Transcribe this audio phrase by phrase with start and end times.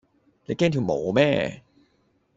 [0.47, 1.61] 你驚條毛咩